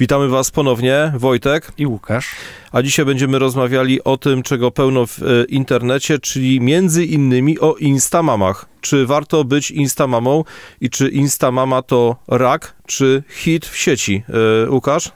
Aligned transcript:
Witamy 0.00 0.28
Was 0.28 0.50
ponownie, 0.50 1.12
Wojtek 1.16 1.72
i 1.78 1.86
Łukasz. 1.86 2.34
A 2.72 2.82
dzisiaj 2.82 3.04
będziemy 3.04 3.38
rozmawiali 3.38 4.04
o 4.04 4.16
tym, 4.16 4.42
czego 4.42 4.70
pełno 4.70 5.06
w 5.06 5.22
e, 5.22 5.44
internecie, 5.44 6.18
czyli 6.18 6.60
między 6.60 7.04
innymi 7.04 7.58
o 7.58 7.74
instamamach. 7.74 8.66
Czy 8.80 9.06
warto 9.06 9.44
być 9.44 9.70
instamamą 9.70 10.44
i 10.80 10.90
czy 10.90 11.08
instamama 11.08 11.82
to 11.82 12.16
rak, 12.28 12.74
czy 12.86 13.22
hit 13.28 13.66
w 13.66 13.76
sieci? 13.76 14.22
E, 14.66 14.70
Łukasz? 14.70 15.12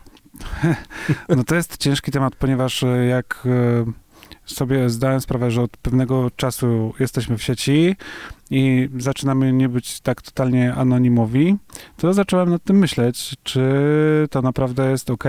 No 1.29 1.45
to 1.45 1.55
jest 1.55 1.77
ciężki 1.77 2.11
temat, 2.11 2.37
ponieważ 2.37 2.83
e, 2.83 3.07
jak 3.07 3.49
sobie 4.45 4.91
zdałem 4.91 5.21
sprawę, 5.21 5.51
że 5.51 5.63
od 5.63 5.77
pewnego 5.77 6.31
czasu 6.37 6.95
jesteśmy 7.01 7.39
w 7.39 7.43
sieci 7.43 7.97
i 8.51 8.89
zaczynamy 8.99 9.53
nie 9.53 9.69
być 9.69 10.01
tak 10.01 10.23
totalnie 10.23 10.75
anonimowi, 10.75 11.57
to 11.97 12.13
zacząłem 12.13 12.51
nad 12.51 12.65
tym 12.65 12.79
myśleć, 12.79 13.37
czy 13.43 13.63
to 14.31 14.43
naprawdę 14.43 14.91
jest 14.91 15.11
ok 15.11 15.25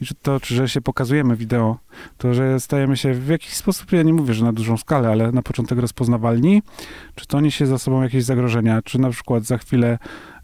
i 0.00 0.06
czy 0.06 0.14
to, 0.14 0.40
czy 0.40 0.54
że 0.54 0.68
się 0.68 0.80
pokazujemy 0.80 1.36
wideo, 1.36 1.78
to, 2.18 2.34
że 2.34 2.60
stajemy 2.60 2.96
się 2.96 3.14
w 3.14 3.28
jakiś 3.28 3.54
sposób, 3.54 3.92
ja 3.92 4.02
nie 4.02 4.14
mówię, 4.14 4.34
że 4.34 4.44
na 4.44 4.52
dużą 4.52 4.76
skalę, 4.76 5.08
ale 5.08 5.32
na 5.32 5.42
początek 5.42 5.78
rozpoznawalni, 5.78 6.62
czy 7.14 7.26
to 7.26 7.40
niesie 7.40 7.66
za 7.66 7.78
sobą 7.78 8.02
jakieś 8.02 8.24
zagrożenia, 8.24 8.82
czy 8.82 8.98
na 8.98 9.10
przykład 9.10 9.44
za 9.44 9.58
chwilę 9.58 9.98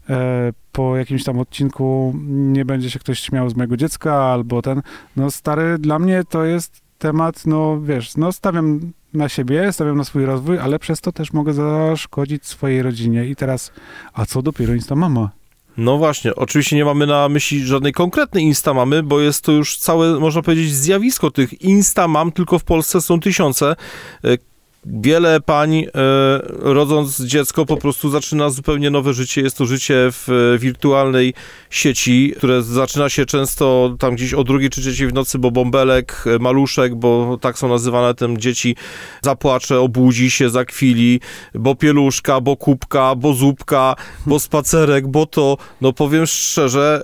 e, 0.09 0.53
po 0.71 0.97
jakimś 0.97 1.23
tam 1.23 1.39
odcinku 1.39 2.15
nie 2.27 2.65
będzie 2.65 2.89
się 2.91 2.99
ktoś 2.99 3.19
śmiał 3.19 3.49
z 3.49 3.55
mojego 3.55 3.77
dziecka, 3.77 4.15
albo 4.15 4.61
ten, 4.61 4.81
no 5.15 5.31
stary, 5.31 5.77
dla 5.77 5.99
mnie 5.99 6.23
to 6.29 6.45
jest 6.45 6.88
temat, 6.99 7.45
no 7.45 7.81
wiesz, 7.81 8.17
no 8.17 8.31
stawiam 8.31 8.91
na 9.13 9.29
siebie, 9.29 9.73
stawiam 9.73 9.97
na 9.97 10.03
swój 10.03 10.25
rozwój, 10.25 10.57
ale 10.57 10.79
przez 10.79 11.01
to 11.01 11.11
też 11.11 11.33
mogę 11.33 11.53
zaszkodzić 11.53 12.45
swojej 12.45 12.81
rodzinie. 12.81 13.25
I 13.25 13.35
teraz, 13.35 13.71
a 14.13 14.25
co 14.25 14.41
dopiero 14.41 14.73
Instamama? 14.73 15.29
No 15.77 15.97
właśnie, 15.97 16.35
oczywiście 16.35 16.75
nie 16.75 16.85
mamy 16.85 17.07
na 17.07 17.29
myśli 17.29 17.65
żadnej 17.65 17.93
konkretnej 17.93 18.43
Instamamy, 18.43 19.03
bo 19.03 19.21
jest 19.21 19.43
to 19.43 19.51
już 19.51 19.77
całe, 19.77 20.19
można 20.19 20.41
powiedzieć, 20.41 20.73
zjawisko 20.73 21.31
tych 21.31 21.61
Instamam, 21.61 22.31
tylko 22.31 22.59
w 22.59 22.63
Polsce 22.63 23.01
są 23.01 23.19
tysiące. 23.19 23.75
Wiele 24.85 25.41
pań, 25.41 25.75
e, 25.75 25.89
rodząc 26.59 27.21
dziecko, 27.21 27.65
po 27.65 27.77
prostu 27.77 28.09
zaczyna 28.09 28.49
zupełnie 28.49 28.89
nowe 28.89 29.13
życie. 29.13 29.41
Jest 29.41 29.57
to 29.57 29.65
życie 29.65 29.95
w 30.11 30.29
e, 30.29 30.57
wirtualnej 30.57 31.33
sieci, 31.69 32.33
które 32.37 32.63
zaczyna 32.63 33.09
się 33.09 33.25
często 33.25 33.95
tam 33.99 34.15
gdzieś 34.15 34.33
o 34.33 34.43
drugiej 34.43 34.69
czy 34.69 34.81
trzeciej 34.81 35.07
w 35.07 35.13
nocy, 35.13 35.39
bo 35.39 35.51
bąbelek, 35.51 36.23
e, 36.35 36.39
maluszek, 36.39 36.95
bo 36.95 37.37
tak 37.41 37.57
są 37.57 37.69
nazywane 37.69 38.13
te 38.13 38.37
dzieci, 38.37 38.75
zapłacze, 39.21 39.79
obudzi 39.79 40.31
się, 40.31 40.49
zakwili, 40.49 41.19
bo 41.53 41.75
pieluszka, 41.75 42.41
bo 42.41 42.57
kubka, 42.57 43.15
bo 43.15 43.33
zupka, 43.33 43.95
bo 44.25 44.39
spacerek, 44.39 45.07
bo 45.07 45.25
to, 45.25 45.57
no 45.81 45.93
powiem 45.93 46.25
szczerze, 46.25 47.01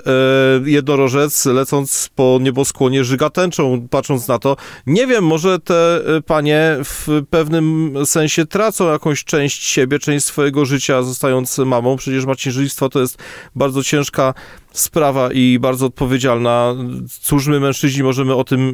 jednorożec 0.65 1.45
lecąc 1.45 2.09
po 2.15 2.39
nieboskłonie 2.41 3.03
żyga 3.03 3.29
tęczą, 3.29 3.87
patrząc 3.89 4.27
na 4.27 4.39
to. 4.39 4.55
Nie 4.87 5.07
wiem, 5.07 5.23
może 5.23 5.59
te 5.59 6.01
panie 6.25 6.77
w 6.83 7.07
pewnym 7.29 7.64
pewnym 7.65 8.05
sensie 8.05 8.45
tracą 8.45 8.91
jakąś 8.91 9.23
część 9.23 9.63
siebie, 9.63 9.99
część 9.99 10.25
swojego 10.25 10.65
życia, 10.65 11.01
zostając 11.01 11.57
mamą. 11.57 11.95
Przecież 11.95 12.25
macierzyństwo 12.25 12.89
to 12.89 12.99
jest 12.99 13.17
bardzo 13.55 13.83
ciężka 13.83 14.33
sprawa 14.71 15.31
i 15.33 15.59
bardzo 15.59 15.85
odpowiedzialna. 15.85 16.75
Cóż 17.21 17.47
my 17.47 17.59
mężczyźni 17.59 18.03
możemy 18.03 18.35
o 18.35 18.43
tym 18.43 18.73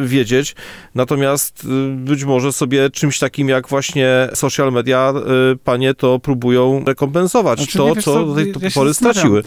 e, 0.00 0.06
wiedzieć. 0.06 0.54
Natomiast 0.94 1.64
e, 1.64 1.96
być 1.96 2.24
może 2.24 2.52
sobie 2.52 2.90
czymś 2.90 3.18
takim 3.18 3.48
jak 3.48 3.68
właśnie 3.68 4.28
social 4.34 4.72
media 4.72 5.12
e, 5.16 5.56
panie 5.56 5.94
to 5.94 6.18
próbują 6.18 6.84
rekompensować. 6.86 7.58
Znaczy, 7.58 7.78
to, 7.78 7.94
co, 7.94 8.02
co 8.02 8.26
do 8.26 8.34
tej 8.34 8.54
ja 8.60 8.70
pory 8.70 8.94
straciły. 8.94 9.42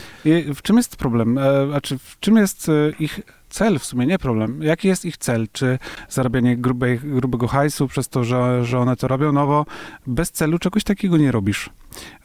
W 0.55 0.61
czym 0.61 0.77
jest 0.77 0.95
problem? 0.95 1.39
Znaczy, 1.69 1.97
w 1.97 2.19
czym 2.19 2.37
jest 2.37 2.67
ich 2.99 3.19
cel 3.53 3.79
w 3.79 3.85
sumie, 3.85 4.05
nie 4.05 4.19
problem. 4.19 4.63
Jaki 4.63 4.87
jest 4.87 5.05
ich 5.05 5.17
cel? 5.17 5.47
Czy 5.51 5.79
zarabianie 6.09 6.57
grubej, 6.57 6.99
grubego 6.99 7.47
hajsu 7.47 7.87
przez 7.87 8.09
to, 8.09 8.23
że, 8.23 8.65
że 8.65 8.79
one 8.79 8.95
to 8.95 9.07
robią? 9.07 9.31
No 9.31 9.47
bo 9.47 9.65
bez 10.07 10.31
celu 10.31 10.59
czegoś 10.59 10.83
takiego 10.83 11.17
nie 11.17 11.31
robisz. 11.31 11.69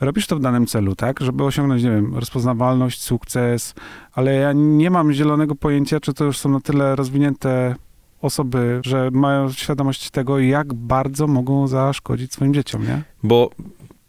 Robisz 0.01 0.27
to 0.27 0.37
w 0.37 0.41
danym 0.41 0.67
celu, 0.67 0.97
tak? 0.97 1.21
Żeby 1.21 1.45
osiągnąć, 1.45 1.83
nie 1.83 1.91
wiem, 1.91 2.15
rozpoznawalność, 2.15 3.03
sukces, 3.03 3.75
ale 4.13 4.35
ja 4.35 4.53
nie 4.53 4.91
mam 4.91 5.13
zielonego 5.13 5.55
pojęcia, 5.55 6.01
czy 6.01 6.15
to 6.15 6.25
już 6.25 6.39
są 6.39 6.49
na 6.49 6.61
tyle 6.61 6.97
rozwinięte 6.97 7.75
osoby, 8.23 8.81
że 8.85 9.11
mają 9.13 9.53
świadomość 9.53 10.11
tego, 10.11 10.39
jak 10.39 10.75
bardzo 10.75 11.27
mogą 11.27 11.67
zaszkodzić 11.67 12.33
swoim 12.33 12.55
dzieciom, 12.55 12.83
nie? 12.83 13.03
Bo 13.23 13.51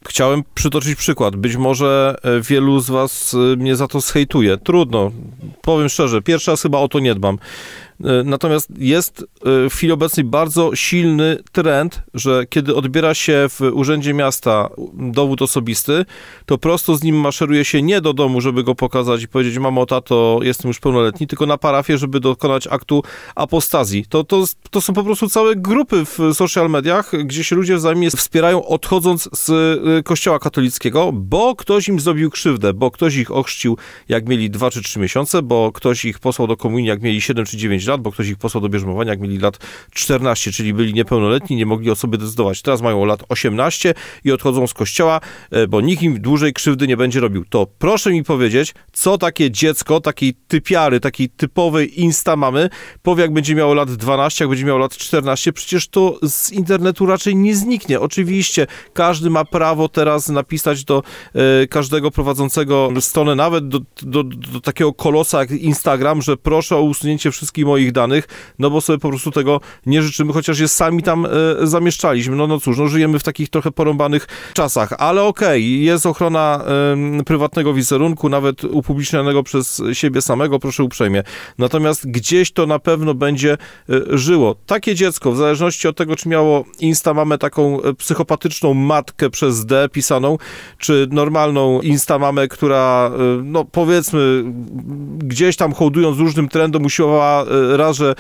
Chciałem 0.08 0.44
przytoczyć 0.56 0.96
przykład. 0.96 1.36
Być 1.36 1.56
może 1.56 2.16
e, 2.24 2.42
wielu 2.42 2.80
z 2.80 2.90
was 2.90 3.34
e, 3.34 3.38
mnie 3.56 3.76
za 3.76 3.88
to 3.88 4.00
zhejtuje. 4.00 4.58
Trudno. 4.58 5.12
Powiem 5.62 5.90
szczerze, 5.90 6.22
pierwszy 6.22 6.52
raz 6.52 6.62
chyba 6.62 6.78
o 6.78 6.88
to 6.88 7.00
nie 7.00 7.16
dbam. 7.16 7.38
E, 8.04 8.24
natomiast 8.24 8.70
jest 8.78 9.26
w 9.46 9.74
chwili 9.74 9.94
obecnej 9.94 10.24
bardzo 10.24 10.76
silny 10.76 11.38
trend, 11.52 12.02
że 12.14 12.46
kiedy 12.50 12.76
odbiera 12.76 13.14
się 13.14 13.48
w 13.50 13.62
Urzędzie 13.74 14.14
Miasta 14.14 14.70
dowód 14.94 15.42
osobisty, 15.42 16.06
to 16.46 16.58
prosto 16.58 16.96
z 16.96 17.04
nim 17.04 17.16
maszeruje 17.16 17.66
się 17.66 17.82
nie 17.82 18.02
do 18.02 18.14
domu, 18.14 18.42
żeby 18.42 18.64
go 18.64 18.76
pokazać 18.76 19.24
i 19.24 19.28
powiedzieć, 19.28 19.58
mamo, 19.58 19.86
tato, 19.86 20.40
jestem 20.44 20.70
już 20.70 20.80
pełnoletni, 20.80 21.28
tylko 21.28 21.46
na 21.46 21.58
parafię, 21.58 21.98
żeby 21.98 22.20
dokonać 22.20 22.68
aktu 22.68 23.04
apostazji. 23.36 24.06
To, 24.10 24.24
to, 24.24 24.46
to 24.70 24.82
są 24.82 24.94
po 24.94 25.04
prostu 25.04 25.30
całe 25.30 25.56
grupy 25.56 26.06
w 26.06 26.20
social 26.34 26.70
mediach, 26.70 27.12
gdzie 27.26 27.44
się 27.44 27.56
ludzie 27.56 27.76
wzajemnie 27.76 28.12
wspierają, 28.12 28.66
odchodząc 28.66 29.30
z 29.34 29.50
kościoła 30.04 30.40
katolickiego, 30.40 31.12
bo 31.14 31.56
ktoś 31.56 31.88
im 31.88 32.00
zrobił 32.00 32.30
krzywdę, 32.30 32.74
bo 32.74 32.92
ktoś 32.92 33.16
ich 33.16 33.32
ochrzcił, 33.32 33.78
jak 34.10 34.30
mieli 34.30 34.50
2 34.50 34.72
czy 34.72 34.82
3 34.82 35.00
miesiące, 35.00 35.42
bo 35.42 35.72
ktoś 35.72 36.06
ich 36.06 36.20
posłał 36.20 36.48
do 36.48 36.58
komunii, 36.58 36.88
jak 36.88 37.02
mieli 37.02 37.22
7 37.22 37.46
czy 37.46 37.58
9 37.58 37.88
lat, 37.88 38.02
bo 38.02 38.12
ktoś 38.12 38.28
ich 38.28 38.38
posłał 38.38 38.62
do 38.62 38.70
bierzmowania, 38.70 39.12
jak 39.12 39.20
mieli 39.20 39.38
lat 39.38 39.58
14, 39.94 40.52
czyli 40.52 40.74
byli 40.74 40.94
niepełnoletni, 40.94 41.56
nie 41.56 41.66
mogli 41.66 41.92
o 41.92 41.96
sobie 41.96 42.18
decydować. 42.18 42.62
Teraz 42.62 42.82
mają 42.82 43.06
lat 43.06 43.24
18 43.30 43.94
i 44.24 44.32
odchodzą 44.32 44.68
z 44.68 44.74
kościoła, 44.74 45.22
e, 45.52 45.68
bo 45.68 45.82
nikt 45.82 46.04
im 46.04 46.22
dłużej 46.22 46.54
krzywdy 46.54 46.88
nie 46.88 46.98
będzie 46.98 47.20
robił. 47.20 47.46
To 47.46 47.68
proszę 47.80 48.12
mi 48.12 48.24
powiedzieć, 48.24 48.74
co 48.94 49.18
takie 49.18 49.52
dziecko, 49.52 50.02
takiej 50.02 50.34
typiary, 50.48 51.00
takiej 51.00 51.30
typowej 51.30 52.02
insta 52.02 52.36
mamy, 52.36 52.70
powie 53.02 53.22
jak 53.22 53.34
będzie 53.34 53.56
miało 53.56 53.74
lat 53.74 53.92
12, 53.92 54.44
jak 54.44 54.50
będzie 54.50 54.66
miało 54.66 54.80
lat 54.80 54.98
14, 54.98 55.54
przecież 55.54 55.88
to 55.88 56.20
z 56.24 56.52
internetu 56.52 57.06
raczej 57.06 57.36
nie 57.36 57.56
zniknie. 57.56 58.00
Oczywiście 58.00 58.68
każdy 58.94 59.30
ma 59.30 59.46
prawo 59.46 59.79
teraz 59.88 60.30
napisać 60.30 60.84
do 60.84 61.04
e, 61.36 61.68
każdego 61.68 62.12
prowadzącego 62.12 62.90
stronę, 63.00 63.36
nawet 63.36 63.68
do, 63.68 63.80
do, 64.02 64.24
do 64.24 64.62
takiego 64.62 64.94
kolosa 64.94 65.40
jak 65.40 65.52
Instagram, 65.52 66.22
że 66.22 66.38
proszę 66.38 66.76
o 66.76 66.82
usunięcie 66.82 67.32
wszystkich 67.32 67.66
moich 67.66 67.92
danych, 67.92 68.28
no 68.60 68.70
bo 68.70 68.82
sobie 68.82 69.00
po 69.00 69.10
prostu 69.10 69.32
tego 69.32 69.62
nie 69.86 70.02
życzymy, 70.02 70.34
chociaż 70.34 70.60
je 70.60 70.68
sami 70.68 71.04
tam 71.04 71.26
e, 71.26 71.30
zamieszczaliśmy. 71.64 72.36
No, 72.36 72.48
no 72.48 72.60
cóż, 72.60 72.78
no 72.78 72.88
żyjemy 72.88 73.20
w 73.20 73.24
takich 73.24 73.50
trochę 73.50 73.72
porąbanych 73.72 74.28
czasach, 74.54 74.94
ale 74.98 75.24
okej, 75.24 75.48
okay, 75.48 75.62
jest 75.62 76.06
ochrona 76.06 76.64
prywatnego 77.26 77.74
wizerunku, 77.74 78.30
nawet 78.30 78.64
upublicznionego 78.64 79.44
przez 79.44 79.82
siebie 79.94 80.22
samego, 80.22 80.60
proszę 80.60 80.84
uprzejmie. 80.84 81.24
Natomiast 81.58 82.12
gdzieś 82.12 82.52
to 82.52 82.66
na 82.66 82.80
pewno 82.80 83.14
będzie 83.14 83.54
e, 83.90 84.18
żyło. 84.18 84.56
Takie 84.66 84.96
dziecko, 84.96 85.32
w 85.32 85.38
zależności 85.38 85.88
od 85.88 85.98
tego, 85.98 86.16
czy 86.16 86.30
miało 86.30 86.66
instamamę 86.80 87.38
taką 87.38 87.82
e, 87.82 87.94
psychopatyczną 87.94 88.74
matkę 88.74 89.30
przez 89.30 89.66
Pisaną, 89.92 90.38
czy 90.78 91.08
normalną 91.12 91.82
instamamę, 91.82 92.48
która, 92.48 93.12
e, 93.14 93.42
no 93.44 93.66
powiedzmy, 93.66 94.44
gdzieś 95.18 95.56
tam 95.56 95.74
hołdując 95.74 96.18
różnym 96.18 96.50
trendom 96.50 96.86
usiłowała 96.86 97.44
e, 97.44 97.78
raz, 97.78 97.98
że 97.98 98.16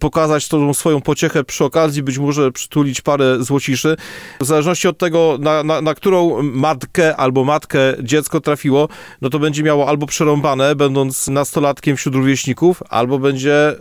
pokazać 0.00 0.48
tą 0.48 0.74
swoją 0.74 1.00
pociechę 1.00 1.44
przy 1.44 1.64
okazji, 1.64 2.02
być 2.02 2.18
może 2.18 2.52
przytulić 2.52 3.00
parę 3.00 3.44
złociszy. 3.44 3.96
W 4.40 4.44
zależności 4.44 4.88
od 4.88 4.98
tego, 4.98 5.36
na, 5.40 5.62
na, 5.62 5.80
na 5.80 5.94
którą 5.94 6.42
matkę 6.42 7.16
albo 7.16 7.44
matkę 7.44 7.78
dziecko 8.02 8.40
trafiło, 8.40 8.88
no 9.22 9.30
to 9.30 9.38
będzie 9.38 9.62
miało 9.62 9.88
albo 9.88 10.06
przerąbane, 10.06 10.74
będąc 10.74 11.28
nastolatkiem 11.28 11.96
wśród 11.96 12.14
rówieśników, 12.14 12.82
albo 12.88 13.18
będzie 13.18 13.72
y, 13.72 13.76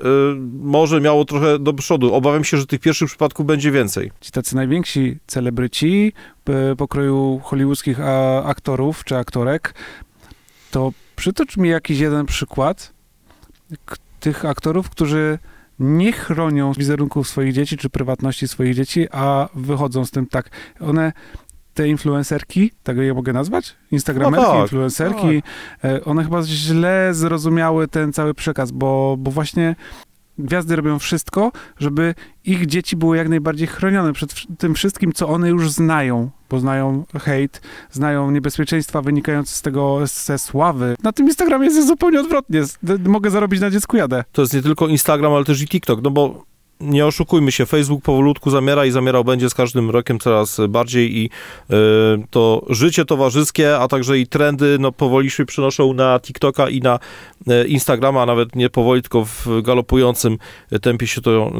może 0.61 1.01
miało 1.01 1.25
trochę 1.25 1.59
do 1.59 1.73
przodu. 1.73 2.13
Obawiam 2.13 2.43
się, 2.43 2.57
że 2.57 2.65
tych 2.65 2.79
pierwszych 2.79 3.07
przypadków 3.07 3.45
będzie 3.45 3.71
więcej. 3.71 4.11
Ci 4.21 4.31
tacy 4.31 4.55
najwięksi 4.55 5.17
celebryci 5.27 6.13
pokroju 6.77 7.41
hollywoodzkich 7.43 7.99
aktorów 8.43 9.03
czy 9.03 9.17
aktorek, 9.17 9.73
to 10.71 10.91
przytocz 11.15 11.57
mi 11.57 11.69
jakiś 11.69 11.99
jeden 11.99 12.25
przykład, 12.25 12.93
tych 14.19 14.45
aktorów, 14.45 14.89
którzy 14.89 15.39
nie 15.79 16.11
chronią 16.11 16.73
wizerunków 16.73 17.27
swoich 17.27 17.53
dzieci 17.53 17.77
czy 17.77 17.89
prywatności 17.89 18.47
swoich 18.47 18.75
dzieci, 18.75 19.07
a 19.11 19.49
wychodzą 19.55 20.05
z 20.05 20.11
tym 20.11 20.25
tak. 20.27 20.49
One 20.79 21.11
te 21.73 21.87
influencerki, 21.87 22.71
tak 22.83 22.97
je 22.97 23.13
mogę 23.13 23.33
nazwać? 23.33 23.75
Instagramerki, 23.91 24.45
no 24.45 24.53
tak, 24.53 24.61
influencerki, 24.61 25.41
tak. 25.81 25.91
E, 25.91 26.05
one 26.05 26.23
chyba 26.23 26.43
źle 26.43 27.13
zrozumiały 27.13 27.87
ten 27.87 28.13
cały 28.13 28.33
przekaz, 28.33 28.71
bo, 28.71 29.15
bo 29.19 29.31
właśnie 29.31 29.75
gwiazdy 30.37 30.75
robią 30.75 30.99
wszystko, 30.99 31.51
żeby 31.79 32.15
ich 32.45 32.65
dzieci 32.65 32.95
były 32.95 33.17
jak 33.17 33.29
najbardziej 33.29 33.67
chronione 33.67 34.13
przed 34.13 34.33
tym 34.57 34.75
wszystkim, 34.75 35.13
co 35.13 35.29
one 35.29 35.49
już 35.49 35.71
znają. 35.71 36.29
bo 36.49 36.59
znają 36.59 37.05
hejt, 37.21 37.61
znają 37.91 38.31
niebezpieczeństwa 38.31 39.01
wynikające 39.01 39.55
z 39.55 39.61
tego, 39.61 39.99
ze 40.07 40.37
sławy. 40.37 40.95
Na 41.03 41.11
tym 41.11 41.25
Instagramie 41.25 41.65
jest 41.65 41.87
zupełnie 41.87 42.19
odwrotnie. 42.19 42.63
Mogę 43.05 43.29
zarobić 43.29 43.61
na 43.61 43.69
dziecku 43.69 43.97
jadę. 43.97 44.23
To 44.31 44.41
jest 44.41 44.53
nie 44.53 44.61
tylko 44.61 44.87
Instagram, 44.87 45.33
ale 45.33 45.45
też 45.45 45.61
i 45.61 45.67
TikTok, 45.67 46.01
no 46.03 46.11
bo 46.11 46.52
nie 46.83 47.05
oszukujmy 47.05 47.51
się, 47.51 47.65
Facebook 47.65 48.03
powolutku 48.03 48.49
zamiera 48.49 48.85
i 48.85 48.91
zamierał 48.91 49.23
będzie 49.23 49.49
z 49.49 49.53
każdym 49.53 49.89
rokiem 49.89 50.19
coraz 50.19 50.61
bardziej 50.69 51.17
i 51.17 51.25
y, 51.25 51.75
to 52.29 52.65
życie 52.69 53.05
towarzyskie, 53.05 53.77
a 53.77 53.87
także 53.87 54.19
i 54.19 54.27
trendy, 54.27 54.77
no 54.79 54.91
powoli 54.91 55.29
się 55.29 55.45
przenoszą 55.45 55.93
na 55.93 56.19
TikToka 56.19 56.69
i 56.69 56.81
na 56.81 56.99
y, 57.47 57.67
Instagrama, 57.67 58.21
a 58.21 58.25
nawet 58.25 58.55
nie 58.55 58.69
powoli, 58.69 59.01
tylko 59.01 59.25
w 59.25 59.47
galopującym 59.61 60.37
tempie 60.81 61.07
się 61.07 61.21
to 61.21 61.31
y, 61.31 61.51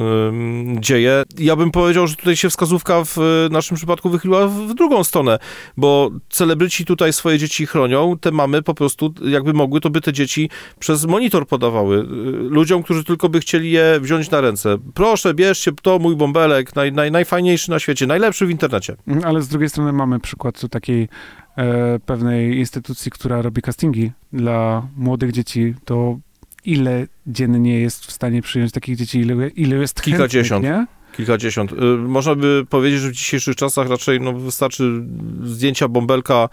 dzieje. 0.80 1.24
Ja 1.40 1.56
bym 1.56 1.72
powiedział, 1.72 2.08
że 2.08 2.16
tutaj 2.16 2.36
się 2.36 2.50
wskazówka 2.50 3.04
w 3.06 3.18
naszym 3.52 3.78
przypadku 3.78 4.10
wychyliła 4.10 4.48
w 4.48 4.74
drugą 4.74 5.04
stronę, 5.04 5.40
bo 5.78 6.12
celebryci 6.30 6.86
tutaj 6.86 7.14
swoje 7.14 7.40
dzieci 7.40 7.66
chronią, 7.66 8.18
te 8.22 8.32
mamy 8.32 8.62
po 8.62 8.74
prostu, 8.74 9.14
jakby 9.26 9.54
mogły, 9.54 9.82
to 9.82 9.90
by 9.90 10.02
te 10.02 10.14
dzieci 10.14 10.50
przez 10.80 11.06
monitor 11.06 11.48
podawały 11.48 12.04
ludziom, 12.50 12.84
którzy 12.84 13.04
tylko 13.04 13.30
by 13.30 13.40
chcieli 13.40 13.72
je 13.72 14.00
wziąć 14.02 14.32
na 14.32 14.42
ręce. 14.42 14.78
Proszę, 15.14 15.34
bierzcie, 15.34 15.72
to 15.82 16.00
mój 16.00 16.16
bąbelek, 16.16 16.76
naj, 16.76 16.92
naj, 16.92 17.12
najfajniejszy 17.12 17.72
na 17.72 17.80
świecie, 17.80 18.08
najlepszy 18.08 18.46
w 18.46 18.50
internecie. 18.50 18.96
Mm, 19.08 19.24
Ale 19.26 19.42
z 19.42 19.48
drugiej 19.48 19.70
strony 19.70 19.94
mamy 19.94 20.20
przykład 20.20 20.60
tu 20.60 20.70
takiej 20.70 21.10
e, 21.58 22.00
pewnej 22.06 22.58
instytucji, 22.58 23.12
która 23.12 23.42
robi 23.42 23.62
castingi 23.62 24.12
dla 24.34 24.88
młodych 24.98 25.32
dzieci. 25.32 25.76
To 25.86 26.20
ile 26.66 27.08
dziennie 27.28 27.80
jest 27.80 28.06
w 28.06 28.12
stanie 28.12 28.42
przyjąć 28.42 28.72
takich 28.72 28.96
dzieci, 28.98 29.20
ile, 29.20 29.48
ile 29.48 29.76
jest 29.76 30.02
Kilkadziesiąt. 30.02 30.66
chętnych, 30.66 30.88
nie? 31.12 31.16
Kilkadziesiąt. 31.18 31.72
Y, 31.72 31.76
Można 31.98 32.36
by 32.36 32.66
powiedzieć, 32.70 33.00
że 33.00 33.10
w 33.10 33.14
dzisiejszych 33.14 33.56
czasach 33.56 33.90
raczej 33.90 34.22
no, 34.22 34.34
wystarczy 34.34 35.04
zdjęcia 35.44 35.88
bąbelka 35.88 36.50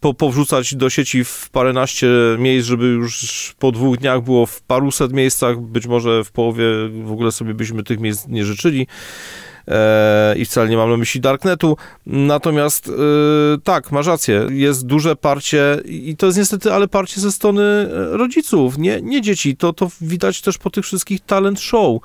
po, 0.00 0.14
powrzucać 0.14 0.74
do 0.74 0.90
sieci 0.90 1.24
w 1.24 1.48
paręnaście 1.52 2.08
miejsc, 2.38 2.68
żeby 2.68 2.86
już 2.86 3.54
po 3.58 3.72
dwóch 3.72 3.96
dniach 3.96 4.22
było 4.22 4.46
w 4.46 4.62
paruset 4.62 5.12
miejscach, 5.12 5.60
być 5.60 5.86
może 5.86 6.24
w 6.24 6.32
połowie 6.32 6.64
w 7.04 7.12
ogóle 7.12 7.32
sobie 7.32 7.54
byśmy 7.54 7.82
tych 7.82 8.00
miejsc 8.00 8.26
nie 8.28 8.44
życzyli. 8.44 8.86
E, 9.68 10.34
I 10.38 10.44
wcale 10.44 10.68
nie 10.68 10.76
mam 10.76 10.90
na 10.90 10.96
myśli 10.96 11.20
Darknetu. 11.20 11.76
Natomiast 12.06 12.88
e, 12.88 12.92
tak, 13.64 13.92
masz 13.92 14.06
rację, 14.06 14.46
jest 14.50 14.86
duże 14.86 15.16
parcie 15.16 15.80
i 15.84 16.16
to 16.16 16.26
jest 16.26 16.38
niestety, 16.38 16.72
ale 16.72 16.88
parcie 16.88 17.20
ze 17.20 17.32
strony 17.32 17.62
e, 17.62 17.88
rodziców, 18.16 18.78
nie, 18.78 19.02
nie 19.02 19.20
dzieci. 19.20 19.56
To, 19.56 19.72
to 19.72 19.90
widać 20.00 20.40
też 20.40 20.58
po 20.58 20.70
tych 20.70 20.84
wszystkich 20.84 21.20
talent 21.20 21.60
show 21.60 22.00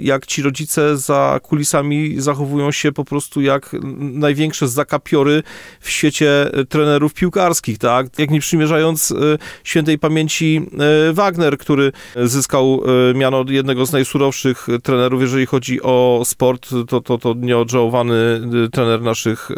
jak 0.00 0.26
ci 0.26 0.42
rodzice 0.42 0.96
za 0.96 1.40
kulisami 1.42 2.20
zachowują 2.20 2.72
się 2.72 2.92
po 2.92 3.04
prostu 3.04 3.40
jak 3.40 3.76
największe 3.98 4.68
zakapiory 4.68 5.42
w 5.80 5.90
świecie 5.90 6.54
e, 6.54 6.64
trenerów 6.64 7.14
piłkarskich, 7.14 7.78
tak? 7.78 8.18
Jak 8.18 8.30
nie 8.30 8.40
przymierzając 8.40 9.12
e, 9.12 9.14
świętej 9.64 9.98
pamięci 9.98 10.62
e, 11.08 11.12
Wagner, 11.12 11.58
który 11.58 11.92
zyskał 12.16 12.82
miano 13.14 13.44
jednego 13.48 13.86
z 13.86 13.92
najsurowszych 13.92 14.66
trenerów, 14.82 15.20
jeżeli 15.20 15.46
chodzi 15.46 15.82
o 15.82 16.22
sport, 16.24 16.68
to, 16.88 17.00
to, 17.00 17.18
to 17.18 17.34
nieodżałowany 17.34 18.40
trener 18.72 19.02
naszych 19.02 19.48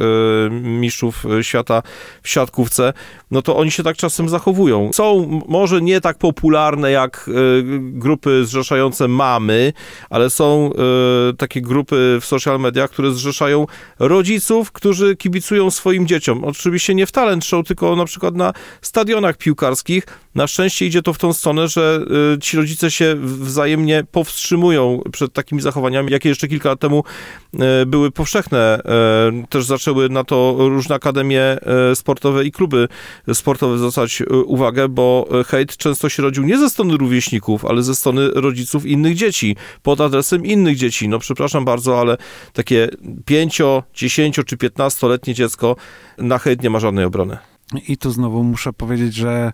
mistrzów 0.51 1.25
świata 1.43 1.83
w 2.23 2.29
siatkówce, 2.29 2.93
no 3.31 3.43
to 3.43 3.57
oni 3.57 3.71
się 3.71 3.83
tak 3.83 3.97
czasem 3.97 4.29
zachowują. 4.29 4.91
Są 4.93 5.41
może 5.49 5.83
nie 5.83 6.01
tak 6.01 6.19
popularne 6.19 6.91
jak 6.91 7.31
grupy 7.79 8.47
zrzeszające 8.47 9.09
mamy, 9.09 9.73
ale 10.11 10.28
są 10.31 10.71
e, 10.73 11.37
takie 11.37 11.61
grupy 11.61 12.19
w 12.21 12.27
social 12.27 12.61
mediach, 12.61 12.91
które 12.91 13.13
zrzeszają 13.13 13.67
rodziców, 13.99 14.73
którzy 14.73 15.17
kibicują 15.17 15.71
swoim 15.71 16.07
dzieciom. 16.07 16.45
Oczywiście 16.45 16.95
nie 16.95 17.07
w 17.07 17.13
talent 17.13 17.45
show, 17.45 17.67
tylko 17.67 17.97
na 17.97 18.05
przykład 18.05 18.35
na 18.35 18.53
stadionach 18.83 19.37
piłkarskich. 19.37 20.07
Na 20.35 20.47
szczęście 20.47 20.87
idzie 20.87 21.03
to 21.03 21.13
w 21.13 21.19
tą 21.19 21.33
stronę, 21.33 21.69
że 21.69 22.01
e, 22.35 22.39
ci 22.39 22.57
rodzice 22.57 22.91
się 22.91 23.17
wzajemnie 23.21 24.05
powstrzymują 24.13 25.03
przed 25.13 25.33
takimi 25.33 25.61
zachowaniami, 25.61 26.13
jakie 26.13 26.29
jeszcze 26.29 26.49
kilka 26.49 26.69
lat 26.69 26.81
temu 26.81 27.05
e, 27.55 27.87
były 27.87 28.11
powszechne. 28.11 28.81
Też 29.49 29.65
zaczęły 29.65 30.09
na 30.09 30.25
to 30.25 30.57
różne 30.59 30.95
akademie 30.95 31.59
sportowe 31.95 32.45
i 32.45 32.53
kluby 32.53 32.89
sportowe 33.35 33.79
zwracać 33.79 34.23
uwagę, 34.45 34.89
bo 34.89 35.29
hejt 35.47 35.77
często 35.77 36.09
się 36.09 36.23
rodził 36.23 36.45
nie 36.45 36.59
ze 36.59 36.71
strony 36.71 36.97
rówieśników, 36.97 37.65
ale 37.65 37.83
ze 37.83 37.95
strony 37.95 38.31
rodziców 38.31 38.87
innych 38.87 39.15
dzieci, 39.15 39.57
pod 39.83 40.01
adresem 40.01 40.18
innych 40.45 40.77
dzieci. 40.77 41.09
No 41.09 41.19
przepraszam 41.19 41.65
bardzo, 41.65 42.01
ale 42.01 42.17
takie 42.53 42.89
5, 43.25 43.63
10 43.95 44.41
czy 44.47 44.57
15-letnie 44.57 45.35
dziecko 45.35 45.77
na 46.19 46.39
hejt 46.39 46.63
nie 46.63 46.71
ma 46.71 46.81
żadnej 46.81 47.05
obrony. 47.05 47.39
I 47.89 47.97
tu 47.97 48.11
znowu 48.11 48.45
muszę 48.45 48.73
powiedzieć, 48.73 49.15
że 49.15 49.53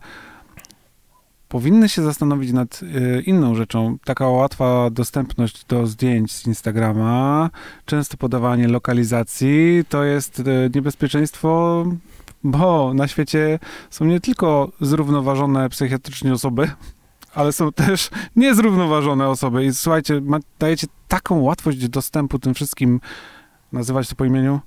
powinny 1.48 1.88
się 1.88 2.02
zastanowić 2.02 2.52
nad 2.52 2.80
y, 2.82 3.22
inną 3.26 3.54
rzeczą. 3.54 3.98
Taka 4.04 4.28
łatwa 4.28 4.90
dostępność 4.90 5.64
do 5.64 5.86
zdjęć 5.86 6.32
z 6.32 6.46
Instagrama, 6.46 7.50
często 7.84 8.16
podawanie 8.16 8.68
lokalizacji, 8.68 9.84
to 9.88 10.04
jest 10.04 10.38
y, 10.38 10.44
niebezpieczeństwo, 10.74 11.84
bo 12.44 12.94
na 12.94 13.08
świecie 13.08 13.58
są 13.90 14.04
nie 14.04 14.20
tylko 14.20 14.72
zrównoważone 14.80 15.68
psychiatrycznie 15.68 16.32
osoby, 16.32 16.70
ale 17.34 17.52
są 17.52 17.72
też 17.72 18.10
niezrównoważone 18.36 19.28
osoby. 19.28 19.64
I 19.64 19.74
słuchajcie, 19.74 20.20
ma, 20.20 20.38
dajecie 20.58 20.86
taką 21.08 21.40
łatwość 21.40 21.88
dostępu 21.88 22.38
tym 22.38 22.54
wszystkim, 22.54 23.00
nazywać 23.72 24.08
to 24.08 24.14
po 24.14 24.24
imieniu? 24.24 24.60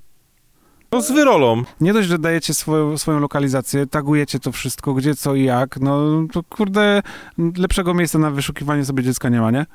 No 0.92 1.02
z 1.02 1.10
wyrolą. 1.12 1.62
Nie 1.80 1.92
dość, 1.92 2.08
że 2.08 2.18
dajecie 2.18 2.54
swoją, 2.54 2.98
swoją 2.98 3.20
lokalizację, 3.20 3.86
tagujecie 3.86 4.38
to 4.38 4.52
wszystko, 4.52 4.94
gdzie, 4.94 5.14
co 5.14 5.34
i 5.34 5.44
jak, 5.44 5.80
no 5.80 6.00
to 6.32 6.42
kurde, 6.42 7.02
lepszego 7.56 7.94
miejsca 7.94 8.18
na 8.18 8.30
wyszukiwanie 8.30 8.84
sobie 8.84 9.02
dziecka 9.02 9.28
nie 9.28 9.40
ma, 9.40 9.50
nie? 9.50 9.66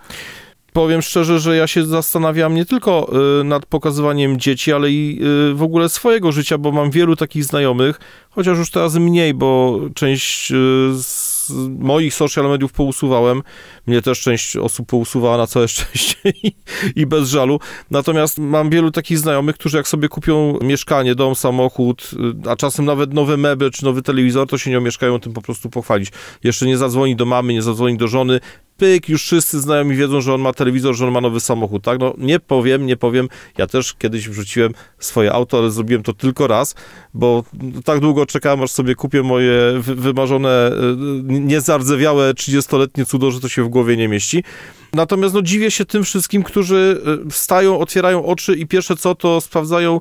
Powiem 0.73 1.01
szczerze, 1.01 1.39
że 1.39 1.55
ja 1.55 1.67
się 1.67 1.85
zastanawiam 1.85 2.53
nie 2.53 2.65
tylko 2.65 3.11
y, 3.41 3.43
nad 3.43 3.65
pokazywaniem 3.65 4.39
dzieci, 4.39 4.73
ale 4.73 4.91
i 4.91 5.19
y, 5.51 5.53
w 5.53 5.63
ogóle 5.63 5.89
swojego 5.89 6.31
życia, 6.31 6.57
bo 6.57 6.71
mam 6.71 6.91
wielu 6.91 7.15
takich 7.15 7.43
znajomych, 7.43 7.99
chociaż 8.35 8.57
już 8.57 8.71
teraz 8.71 8.95
mniej, 8.95 9.33
bo 9.33 9.79
część 9.95 10.51
y, 10.51 10.55
z 10.93 11.49
moich 11.79 12.13
social 12.13 12.49
mediów 12.49 12.73
pousuwałem. 12.73 13.43
Mnie 13.87 14.01
też 14.01 14.21
część 14.21 14.57
osób 14.57 14.87
pousuwała 14.87 15.37
na 15.37 15.47
całe 15.47 15.67
szczęście 15.73 16.15
i, 16.43 16.55
i 16.95 17.05
bez 17.05 17.29
żalu. 17.29 17.59
Natomiast 17.91 18.37
mam 18.37 18.69
wielu 18.69 18.91
takich 18.91 19.19
znajomych, 19.19 19.55
którzy 19.55 19.77
jak 19.77 19.87
sobie 19.87 20.09
kupią 20.09 20.59
mieszkanie, 20.61 21.15
dom, 21.15 21.35
samochód, 21.35 22.11
y, 22.45 22.49
a 22.49 22.55
czasem 22.55 22.85
nawet 22.85 23.13
nowe 23.13 23.37
meble 23.37 23.69
czy 23.71 23.85
nowy 23.85 24.01
telewizor, 24.01 24.47
to 24.47 24.57
się 24.57 24.71
nie 24.71 24.77
omieszkają 24.77 25.19
tym 25.19 25.33
po 25.33 25.41
prostu 25.41 25.69
pochwalić. 25.69 26.09
Jeszcze 26.43 26.65
nie 26.65 26.77
zadzwoni 26.77 27.15
do 27.15 27.25
mamy, 27.25 27.53
nie 27.53 27.61
zadzwoni 27.61 27.97
do 27.97 28.07
żony, 28.07 28.39
pyk, 28.77 29.09
już 29.09 29.23
wszyscy 29.23 29.61
znajomi 29.61 29.95
wiedzą, 29.95 30.21
że 30.21 30.33
on 30.33 30.41
ma 30.41 30.53
telewizor, 30.53 30.95
że 30.95 31.07
on 31.07 31.13
ma 31.13 31.21
nowy 31.21 31.39
samochód, 31.39 31.83
tak? 31.83 31.99
No 31.99 32.13
nie 32.17 32.39
powiem, 32.39 32.85
nie 32.85 32.97
powiem. 32.97 33.29
Ja 33.57 33.67
też 33.67 33.93
kiedyś 33.93 34.29
wrzuciłem 34.29 34.73
swoje 34.99 35.33
auto, 35.33 35.57
ale 35.57 35.71
zrobiłem 35.71 36.03
to 36.03 36.13
tylko 36.13 36.47
raz, 36.47 36.75
bo 37.13 37.43
tak 37.85 37.99
długo 37.99 38.25
czekałem, 38.25 38.61
aż 38.63 38.71
sobie 38.71 38.95
kupię 38.95 39.23
moje 39.23 39.79
wy- 39.79 39.95
wymarzone, 39.95 40.71
y, 40.71 41.39
niezardzewiałe 41.39 42.33
30-letnie 42.33 43.05
cudo, 43.05 43.31
że 43.31 43.39
to 43.39 43.49
się 43.49 43.63
w 43.63 43.69
głowie 43.69 43.97
nie 43.97 44.07
mieści. 44.07 44.43
Natomiast 44.93 45.33
no 45.33 45.41
dziwię 45.41 45.71
się 45.71 45.85
tym 45.85 46.03
wszystkim, 46.03 46.43
którzy 46.43 47.01
y, 47.27 47.29
wstają, 47.29 47.79
otwierają 47.79 48.25
oczy 48.25 48.55
i 48.55 48.67
pierwsze 48.67 48.95
co, 48.95 49.15
to 49.15 49.41
sprawdzają 49.41 49.99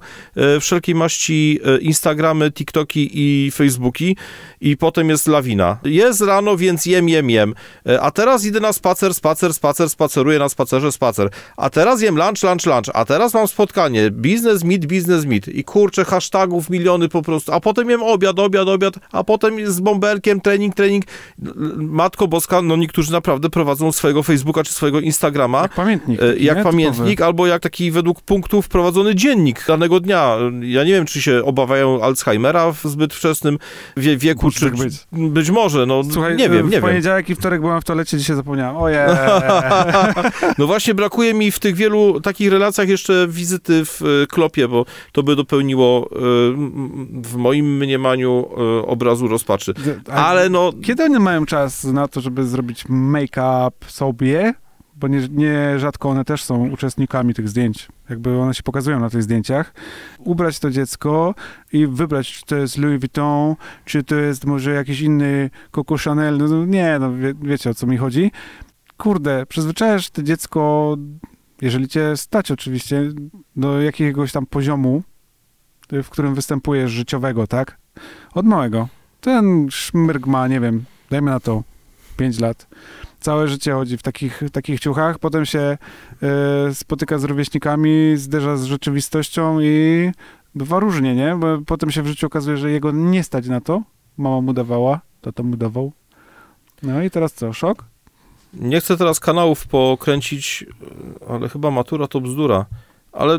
y, 0.57 0.61
wszelkiej 0.61 0.95
maści 0.95 1.61
Instagramy, 1.81 2.50
TikToki 2.52 3.11
i 3.12 3.50
Facebooki 3.50 4.16
i 4.61 4.76
potem 4.76 5.09
jest 5.09 5.26
lawina. 5.28 5.78
Jest 5.85 6.21
rano, 6.21 6.57
więc 6.57 6.87
jem, 6.87 7.09
jem, 7.09 7.31
jem. 7.31 7.54
A 8.00 8.11
teraz 8.11 8.45
idę 8.45 8.61
na 8.61 8.73
spacer, 8.73 9.14
spacer, 9.14 9.54
spacer, 9.54 9.90
spaceruję 9.90 10.38
na 10.38 10.49
spacerze, 10.49 10.92
spacer. 10.92 11.31
A 11.57 11.71
teraz 11.71 12.02
jem 12.02 12.16
lunch, 12.16 12.42
lunch, 12.42 12.66
lunch. 12.66 12.90
A 12.95 13.04
teraz 13.04 13.35
mam 13.35 13.49
spotkanie. 13.49 14.11
Biznes 14.11 14.64
meet, 14.64 14.87
biznes 14.87 15.25
meet. 15.25 15.49
I 15.49 15.64
kurczę, 15.64 16.04
hashtagów 16.04 16.71
miliony 16.71 17.02
po 17.09 17.23
prostu. 17.23 17.53
A 17.53 17.61
potem 17.61 17.91
jem 17.91 18.03
obiad, 18.03 18.39
obiad, 18.39 18.69
obiad. 18.69 18.95
A 19.13 19.25
potem 19.25 19.73
z 19.73 19.81
bąbelkiem 19.81 20.41
trening, 20.41 20.75
trening. 20.75 21.05
Matko 21.77 22.29
Boska, 22.29 22.63
no 22.63 22.77
niektórzy 22.77 23.13
naprawdę 23.13 23.51
prowadzą 23.51 23.93
swojego 23.93 24.23
Facebooka 24.23 24.65
czy 24.65 24.73
swojego 24.73 25.01
Instagrama 25.01 25.63
Jak 25.63 25.75
pamiętnik. 25.75 26.23
E, 26.23 26.37
jak 26.37 26.57
nie? 26.57 26.65
pamiętnik, 26.65 27.09
Typowy. 27.09 27.25
albo 27.25 27.47
jak 27.47 27.63
taki 27.63 27.91
według 27.91 28.21
punktów 28.21 28.69
prowadzony 28.69 29.15
dziennik 29.15 29.65
danego 29.69 30.01
dnia. 30.01 30.37
Ja 30.63 30.85
nie 30.85 30.93
wiem, 30.93 31.05
czy 31.07 31.23
się 31.23 31.45
obawiają 31.45 32.03
Alzheimera 32.03 32.73
w 32.73 32.83
zbyt 32.85 33.15
wczesnym 33.15 33.59
wie, 33.97 34.17
wieku, 34.17 34.51
czy, 34.51 34.61
tak 34.61 34.77
być. 34.77 34.95
być 35.13 35.51
może, 35.51 35.87
no 35.87 36.03
Słuchaj, 36.13 36.37
nie 36.37 36.49
wiem, 36.49 36.63
w 36.63 36.71
nie 36.71 36.71
wiem. 36.71 36.83
poniedziałek 36.83 37.31
i 37.31 37.35
wtorek 37.35 37.61
byłem 37.61 37.81
w 37.81 37.85
toalecie, 37.85 38.19
dzisiaj 38.19 38.37
zapomniałem. 38.37 38.77
Ojej. 38.77 38.99
No 40.59 40.67
właśnie 40.67 40.95
brakuje 40.95 41.35
mi 41.35 41.51
w 41.51 41.59
tych 41.59 41.75
wielu 41.75 42.21
takich 42.21 42.51
relacjach 42.51 42.89
jeszcze 42.89 43.27
wizyty 43.29 43.85
w 43.85 44.03
e, 44.03 44.27
klopie, 44.27 44.69
bo 44.69 44.85
to 45.13 45.23
by 45.23 45.37
dopełniło 45.37 46.09
e, 46.13 46.17
w 47.23 47.37
moim 47.37 47.77
mniemaniu 47.79 48.47
e, 48.81 48.87
obrazu 48.87 49.29
rozpaczy. 49.29 49.75
Ale 50.11 50.49
no, 50.49 50.73
Kiedy 50.83 51.05
oni 51.05 51.19
mają 51.19 51.47
czas 51.47 51.85
na 51.85 52.09
to, 52.09 52.21
żeby 52.21 52.47
zrobić 52.47 52.85
make-up 52.89 53.73
sobie? 53.87 54.55
bo 55.03 55.09
nie, 55.09 55.29
nie 55.31 55.79
rzadko 55.79 56.09
one 56.09 56.25
też 56.25 56.43
są 56.45 56.69
uczestnikami 56.69 57.35
tych 57.35 57.49
zdjęć. 57.49 57.89
Jakby 58.11 58.39
one 58.39 58.55
się 58.55 58.63
pokazują 58.63 59.01
na 59.01 59.11
tych 59.11 59.23
zdjęciach. 59.23 59.75
Ubrać 60.19 60.59
to 60.59 60.71
dziecko 60.71 61.35
i 61.73 61.87
wybrać, 61.87 62.33
czy 62.33 62.43
to 62.47 62.57
jest 62.57 62.79
Louis 62.79 63.01
Vuitton, 63.01 63.55
czy 63.85 64.05
to 64.05 64.15
jest 64.15 64.45
może 64.45 64.71
jakiś 64.71 65.01
inny 65.01 65.51
Coco 65.71 65.97
Chanel. 65.97 66.39
No, 66.39 66.49
no 66.49 66.65
nie, 66.65 66.97
no 67.01 67.15
wie, 67.15 67.35
wiecie 67.43 67.71
o 67.71 67.75
co 67.75 67.87
mi 67.87 67.97
chodzi. 67.97 68.31
Kurde, 68.97 69.47
przyzwyczajasz 69.47 70.11
to 70.11 70.23
dziecko, 70.23 70.97
jeżeli 71.61 71.89
cię 71.89 72.17
stać 72.17 72.51
oczywiście, 72.51 73.03
do 73.57 73.81
jakiegoś 73.81 74.33
tam 74.33 74.47
poziomu, 74.47 75.03
w 75.93 76.11
którym 76.11 76.35
występujesz 76.35 76.91
życiowego, 76.91 77.47
tak? 77.47 77.79
Od 78.35 78.47
małego. 78.47 78.89
Ten 79.21 79.71
szmyrk 79.71 80.27
ma, 80.27 80.49
nie 80.49 80.61
wiem, 80.61 80.85
dajmy 81.11 81.31
na 81.31 81.41
to 81.41 81.63
5 82.17 82.41
lat 82.41 82.67
całe 83.23 83.49
życie 83.49 83.73
chodzi 83.73 83.99
w 83.99 84.03
takich, 84.03 84.43
takich 84.53 84.81
ciuchach, 84.81 85.19
potem 85.19 85.47
się 85.47 85.79
y, 86.71 86.75
spotyka 86.75 87.19
z 87.19 87.25
rówieśnikami, 87.25 88.13
zderza 88.17 88.57
z 88.57 88.65
rzeczywistością 88.65 89.61
i 89.61 90.11
bywa 90.55 90.81
różnie, 90.81 91.15
nie? 91.15 91.37
Bo 91.37 91.47
potem 91.67 91.91
się 91.91 92.03
w 92.03 92.07
życiu 92.07 92.27
okazuje, 92.27 92.57
że 92.57 92.71
jego 92.71 92.91
nie 92.91 93.23
stać 93.23 93.49
na 93.49 93.61
to. 93.61 93.83
Mama 94.17 94.41
mu 94.41 94.53
dawała, 94.53 95.01
to 95.35 95.43
mu 95.43 95.57
dawał. 95.57 95.93
No 96.83 97.03
i 97.03 97.11
teraz 97.11 97.33
co, 97.33 97.53
szok? 97.53 97.85
Nie 98.55 98.81
chcę 98.81 98.97
teraz 98.97 99.21
kanałów 99.21 99.67
pokręcić, 99.67 100.67
ale 101.29 101.49
chyba 101.49 101.71
matura 101.71 102.07
to 102.07 102.21
bzdura. 102.21 102.67
Ale 103.12 103.38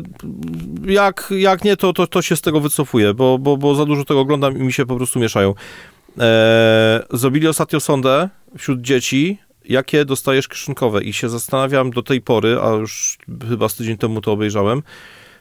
jak, 0.86 1.32
jak 1.38 1.64
nie, 1.64 1.76
to, 1.76 1.92
to, 1.92 2.06
to 2.06 2.22
się 2.22 2.36
z 2.36 2.40
tego 2.40 2.60
wycofuję, 2.60 3.14
bo, 3.14 3.38
bo, 3.38 3.56
bo 3.56 3.74
za 3.74 3.84
dużo 3.84 4.04
tego 4.04 4.20
oglądam 4.20 4.58
i 4.58 4.62
mi 4.62 4.72
się 4.72 4.86
po 4.86 4.96
prostu 4.96 5.18
mieszają. 5.18 5.54
Eee, 6.18 7.00
zrobili 7.12 7.48
ostatnio 7.48 7.80
sondę 7.80 8.28
wśród 8.58 8.80
dzieci 8.80 9.38
jakie 9.64 10.04
dostajesz 10.04 10.48
kieszonkowe 10.48 11.04
i 11.04 11.12
się 11.12 11.28
zastanawiam 11.28 11.90
do 11.90 12.02
tej 12.02 12.20
pory, 12.20 12.58
a 12.62 12.68
już 12.68 13.18
chyba 13.48 13.68
z 13.68 13.74
tydzień 13.76 13.96
temu 13.96 14.20
to 14.20 14.32
obejrzałem, 14.32 14.82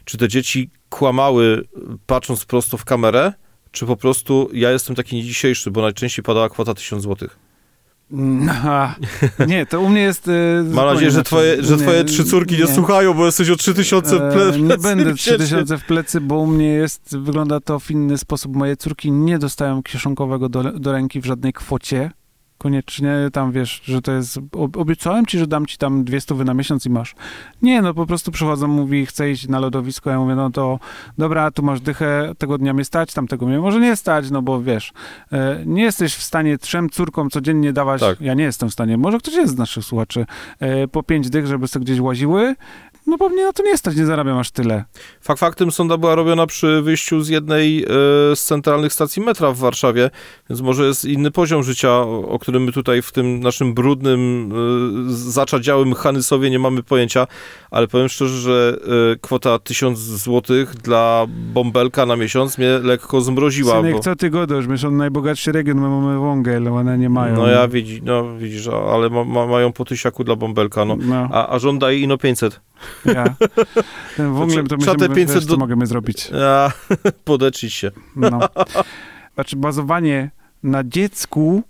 czy 0.06 0.18
te 0.18 0.28
dzieci 0.28 0.70
kłamały 0.90 1.68
patrząc 2.06 2.46
prosto 2.46 2.78
w 2.78 2.86
kamerę, 2.86 3.34
czy 3.72 3.86
po 3.86 3.98
prostu 3.98 4.50
ja 4.54 4.72
jestem 4.72 4.96
taki 4.96 5.16
niedzisiejszy, 5.16 5.72
bo 5.72 5.82
najczęściej 5.82 6.24
padała 6.24 6.50
kwota 6.50 6.74
1000 6.74 7.04
złotych. 7.04 7.43
No, 8.12 8.54
nie, 9.48 9.66
to 9.66 9.82
u 9.82 9.90
mnie 9.90 10.02
jest. 10.02 10.28
E, 10.28 10.64
Mam 10.64 10.94
nadzieję, 10.94 11.12
że 11.12 11.24
twoje, 11.24 11.64
że 11.64 11.78
twoje 11.78 12.04
trzy 12.04 12.24
córki 12.24 12.56
nie, 12.56 12.62
nie 12.62 12.68
słuchają, 12.68 13.14
bo 13.14 13.26
jesteś 13.26 13.50
o 13.50 13.56
3000 13.56 14.16
w 14.16 14.34
plecy. 14.34 14.62
Nie 14.62 14.78
będę 14.90 15.14
3000 15.14 15.78
w 15.78 15.86
plecy, 15.86 16.22
bo 16.22 16.38
u 16.40 16.48
mnie 16.48 16.68
jest, 16.68 17.18
wygląda 17.18 17.60
to 17.60 17.80
w 17.80 17.92
inny 17.92 18.18
sposób. 18.18 18.56
Moje 18.56 18.78
córki 18.78 19.12
nie 19.12 19.40
dostają 19.40 19.84
kieszonkowego 19.84 20.50
do, 20.50 20.64
do 20.64 20.92
ręki 20.92 21.22
w 21.22 21.26
żadnej 21.26 21.54
kwocie 21.54 22.12
koniecznie 22.58 23.14
tam 23.34 23.52
wiesz, 23.52 23.82
że 23.86 24.02
to 24.02 24.12
jest, 24.12 24.40
obiecałem 24.76 25.26
ci, 25.26 25.40
że 25.40 25.48
dam 25.48 25.66
ci 25.66 25.78
tam 25.78 26.04
dwie 26.04 26.22
stówy 26.22 26.46
na 26.46 26.54
miesiąc 26.54 26.86
i 26.86 26.90
masz. 26.90 27.16
Nie, 27.62 27.82
no 27.82 27.94
po 27.94 28.06
prostu 28.06 28.32
przychodzą, 28.32 28.68
mówi, 28.68 29.06
chcę 29.06 29.32
iść 29.32 29.48
na 29.48 29.60
lodowisko, 29.60 30.10
ja 30.10 30.20
mówię, 30.20 30.36
no 30.36 30.50
to 30.50 30.80
dobra, 31.18 31.52
tu 31.52 31.64
masz 31.64 31.82
dychę, 31.82 32.32
tego 32.38 32.58
dnia 32.58 32.74
mnie 32.74 32.86
stać, 32.86 33.14
tamtego 33.14 33.46
mnie 33.46 33.60
może 33.60 33.80
nie 33.80 33.96
stać, 33.96 34.32
no 34.32 34.42
bo 34.42 34.62
wiesz, 34.62 34.94
e, 35.32 35.64
nie 35.66 35.84
jesteś 35.84 36.16
w 36.16 36.24
stanie 36.24 36.58
trzem 36.58 36.90
córkom 36.90 37.30
codziennie 37.30 37.74
dawać, 37.74 38.02
tak. 38.02 38.22
ja 38.22 38.34
nie 38.34 38.44
jestem 38.44 38.70
w 38.70 38.74
stanie, 38.74 38.98
może 38.98 39.18
ktoś 39.18 39.34
jest 39.34 39.54
z 39.54 39.58
naszych 39.58 39.86
słuchaczy, 39.86 40.26
e, 40.60 40.88
po 40.88 41.04
pięć 41.04 41.30
dych, 41.30 41.48
żeby 41.48 41.68
sobie 41.68 41.86
gdzieś 41.86 42.00
łaziły, 42.00 42.56
no 43.08 43.18
bo 43.18 43.30
mnie 43.30 43.44
na 43.44 43.54
to 43.54 43.64
nie 43.64 43.78
stać, 43.78 43.96
nie 43.96 44.06
zarabiam 44.06 44.38
aż 44.38 44.52
tyle. 44.52 44.86
Fakt 45.22 45.40
faktem 45.40 45.72
sonda 45.72 45.98
była 45.98 46.16
robiona 46.16 46.48
przy 46.48 46.82
wyjściu 46.82 47.22
z 47.22 47.30
jednej 47.30 47.84
e, 47.84 47.88
z 48.36 48.44
centralnych 48.44 48.94
stacji 48.94 49.22
metra 49.22 49.52
w 49.52 49.58
Warszawie, 49.58 50.10
więc 50.50 50.62
może 50.62 50.86
jest 50.86 51.06
inny 51.06 51.32
poziom 51.32 51.64
życia, 51.64 51.92
o, 52.02 52.40
którym 52.42 52.64
my 52.64 52.72
tutaj 52.72 53.02
w 53.02 53.12
tym 53.12 53.40
naszym 53.40 53.74
brudnym, 53.74 54.52
e, 54.52 55.14
zaczadziałym 55.14 55.94
Hanysowie 55.94 56.50
nie 56.50 56.60
mamy 56.60 56.84
pojęcia, 56.84 57.28
ale 57.72 57.88
powiem 57.88 58.10
szczerze, 58.10 58.38
że 58.42 58.78
e, 59.14 59.16
kwota 59.22 59.60
1000 59.60 60.00
zł 60.00 60.56
dla 60.84 61.26
bąbelka 61.28 62.06
na 62.06 62.16
miesiąc 62.16 62.58
mnie 62.58 62.80
lekko 62.84 63.22
zmroziła. 63.22 63.76
Synek, 63.76 63.94
bo... 63.94 64.00
co 64.00 64.16
ty 64.16 64.30
godasz? 64.30 64.68
My 64.68 64.78
są 64.78 64.92
najbogatszy 64.92 65.52
region, 65.52 65.78
my 65.78 65.90
mamy 65.90 66.20
wągiel, 66.20 66.68
one 66.68 66.98
nie 66.98 67.10
mają. 67.10 67.36
No 67.36 67.48
ja 67.48 67.68
widzi, 67.68 68.02
no, 68.04 68.38
widzisz, 68.38 68.68
ale 68.68 69.10
ma, 69.10 69.24
ma, 69.24 69.48
mają 69.48 69.74
po 69.74 69.86
tysiaku 69.86 70.24
dla 70.24 70.36
bąbelka, 70.36 70.86
no. 70.86 70.98
no. 71.00 71.30
A, 71.32 71.48
a 71.48 71.60
daje 71.80 72.00
ino 72.00 72.18
500. 72.18 72.62
Ja. 73.06 73.36
Ten 74.18 74.34
wąglem 74.34 74.68
to 74.68 74.78
myślę, 74.78 74.96
500 74.96 75.36
wiesz, 75.36 75.46
do... 75.46 75.54
co 75.54 75.60
możemy 75.60 75.86
zrobić. 75.86 76.30
Ja, 76.30 76.72
podeczyć 77.26 77.74
się. 77.74 77.92
No. 78.16 78.40
Znaczy 79.36 79.56
bazowanie 79.56 80.32
na 80.64 80.84
dziecku 80.84 81.64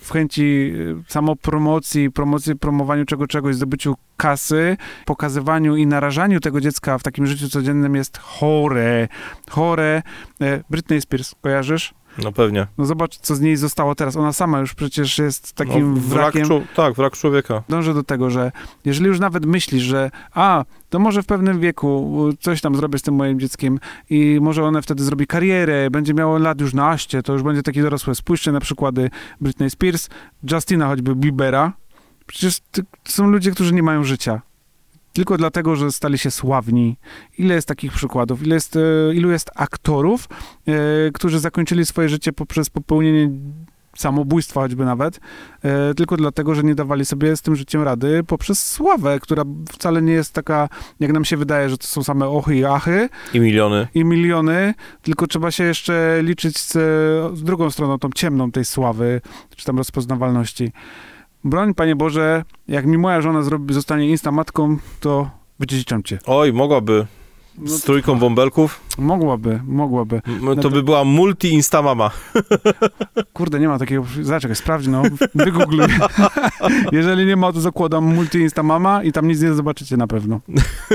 w 0.00 0.12
chęci 0.12 0.42
y, 0.42 0.96
samopromocji, 1.08 2.10
promocji, 2.10 2.56
promowaniu 2.56 3.04
czego 3.04 3.26
czegoś, 3.26 3.56
zdobyciu 3.56 3.94
kasy, 4.16 4.76
pokazywaniu 5.04 5.76
i 5.76 5.86
narażaniu 5.86 6.40
tego 6.40 6.60
dziecka 6.60 6.98
w 6.98 7.02
takim 7.02 7.26
życiu 7.26 7.48
codziennym 7.48 7.94
jest 7.94 8.18
chore. 8.18 9.08
Chore. 9.50 10.02
E, 10.40 10.62
Britney 10.70 11.00
Spears, 11.00 11.34
kojarzysz? 11.42 11.94
No 12.22 12.32
pewnie. 12.32 12.66
No 12.78 12.86
zobacz, 12.86 13.18
co 13.18 13.34
z 13.34 13.40
niej 13.40 13.56
zostało 13.56 13.94
teraz. 13.94 14.16
Ona 14.16 14.32
sama 14.32 14.60
już 14.60 14.74
przecież 14.74 15.18
jest 15.18 15.52
takim 15.52 15.94
no, 15.94 16.00
wrak 16.00 16.34
wrakiem. 16.34 16.66
tak, 16.76 16.94
wrak 16.94 17.12
człowieka. 17.16 17.62
Dążę 17.68 17.94
do 17.94 18.02
tego, 18.02 18.30
że 18.30 18.52
jeżeli 18.84 19.06
już 19.06 19.20
nawet 19.20 19.46
myślisz, 19.46 19.82
że 19.82 20.10
a, 20.34 20.64
to 20.90 20.98
może 20.98 21.22
w 21.22 21.26
pewnym 21.26 21.60
wieku 21.60 22.28
coś 22.40 22.60
tam 22.60 22.76
zrobię 22.76 22.98
z 22.98 23.02
tym 23.02 23.14
moim 23.14 23.40
dzieckiem 23.40 23.78
i 24.10 24.38
może 24.40 24.64
one 24.64 24.82
wtedy 24.82 25.04
zrobi 25.04 25.26
karierę, 25.26 25.90
będzie 25.90 26.14
miało 26.14 26.38
lat 26.38 26.60
już 26.60 26.74
naście, 26.74 27.22
to 27.22 27.32
już 27.32 27.42
będzie 27.42 27.62
taki 27.62 27.82
dorosłe. 27.82 28.14
Spójrzcie 28.14 28.52
na 28.52 28.60
przykłady 28.60 29.10
Britney 29.40 29.70
Spears, 29.70 30.08
Justina 30.52 30.86
choćby 30.86 31.14
Biebera. 31.14 31.72
Przecież 32.26 32.60
to 32.72 32.82
są 33.04 33.30
ludzie, 33.30 33.50
którzy 33.50 33.74
nie 33.74 33.82
mają 33.82 34.04
życia 34.04 34.40
tylko 35.12 35.36
dlatego, 35.36 35.76
że 35.76 35.92
stali 35.92 36.18
się 36.18 36.30
sławni. 36.30 36.96
Ile 37.38 37.54
jest 37.54 37.68
takich 37.68 37.92
przykładów? 37.92 38.42
Ile 38.42 38.54
jest, 38.54 38.76
e, 38.76 38.80
ilu 39.14 39.30
jest 39.30 39.50
aktorów, 39.54 40.28
e, 40.66 40.72
którzy 41.14 41.38
zakończyli 41.38 41.86
swoje 41.86 42.08
życie 42.08 42.32
poprzez 42.32 42.70
popełnienie 42.70 43.30
samobójstwa 43.96 44.60
choćby 44.60 44.84
nawet, 44.84 45.20
e, 45.62 45.94
tylko 45.94 46.16
dlatego, 46.16 46.54
że 46.54 46.62
nie 46.62 46.74
dawali 46.74 47.04
sobie 47.04 47.36
z 47.36 47.42
tym 47.42 47.56
życiem 47.56 47.82
rady 47.82 48.22
poprzez 48.26 48.66
sławę, 48.66 49.18
która 49.20 49.44
wcale 49.72 50.02
nie 50.02 50.12
jest 50.12 50.32
taka, 50.32 50.68
jak 51.00 51.12
nam 51.12 51.24
się 51.24 51.36
wydaje, 51.36 51.68
że 51.68 51.78
to 51.78 51.86
są 51.86 52.02
same 52.02 52.26
ochy 52.26 52.56
i 52.56 52.64
achy. 52.64 53.08
I 53.34 53.40
miliony. 53.40 53.88
I 53.94 54.04
miliony, 54.04 54.74
tylko 55.02 55.26
trzeba 55.26 55.50
się 55.50 55.64
jeszcze 55.64 56.18
liczyć 56.22 56.58
z, 56.58 56.72
z 57.38 57.42
drugą 57.42 57.70
stroną, 57.70 57.98
tą 57.98 58.08
ciemną 58.14 58.50
tej 58.50 58.64
sławy, 58.64 59.20
czy 59.56 59.64
tam 59.64 59.78
rozpoznawalności. 59.78 60.72
Broń, 61.44 61.74
Panie 61.74 61.96
Boże, 61.96 62.44
jak 62.68 62.86
mi 62.86 62.98
moja 62.98 63.20
żona 63.20 63.42
zrobi, 63.42 63.74
zostanie 63.74 64.08
instamatką, 64.08 64.76
to 65.00 65.30
wydziedziczam 65.58 66.02
cię. 66.02 66.18
Oj, 66.26 66.52
mogłaby. 66.52 67.06
No 67.58 67.68
z 67.68 67.82
trójką 67.82 68.18
bąbelków? 68.18 68.80
Mogłaby, 69.00 69.60
mogłaby. 69.66 70.20
No 70.42 70.56
to, 70.56 70.70
by 70.70 70.82
była 70.82 71.04
multi-instamama. 71.04 72.10
Kurde, 73.32 73.60
nie 73.60 73.68
ma 73.68 73.78
takiego... 73.78 74.04
Zaczekaj, 74.22 74.56
sprawdź, 74.56 74.86
no. 74.86 75.02
Wygoogluj. 75.34 75.86
Jeżeli 76.92 77.26
nie 77.26 77.36
ma, 77.36 77.52
to 77.52 77.60
zakładam 77.60 78.14
multi-instamama 78.16 79.04
i 79.04 79.12
tam 79.12 79.28
nic 79.28 79.42
nie 79.42 79.54
zobaczycie 79.54 79.96
na 79.96 80.06
pewno. 80.06 80.40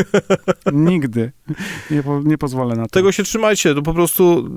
Nigdy. 0.74 1.32
Nie, 1.92 2.04
po, 2.04 2.22
nie 2.26 2.38
pozwolę 2.38 2.76
na 2.76 2.84
to. 2.84 2.90
Tego 2.90 3.12
się 3.12 3.24
trzymajcie. 3.24 3.76
To 3.76 3.82
po 3.82 3.94
prostu 3.94 4.50